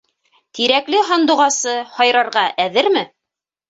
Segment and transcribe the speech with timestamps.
[0.59, 3.09] -Тирәкле һандуғасы һайрарға әҙерме?